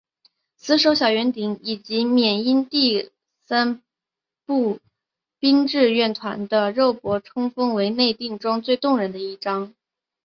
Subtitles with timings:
[0.55, 3.11] 死守小圆顶以及缅因第
[3.47, 3.83] 廿
[4.47, 4.79] 步
[5.37, 9.75] 兵志愿团的肉搏冲锋为内战中最动人的一章。